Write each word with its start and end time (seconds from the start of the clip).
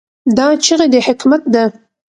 دا 0.37 0.45
چیغه 0.63 0.85
د 0.93 0.95
حکمت 1.07 1.43
ده. 1.53 1.63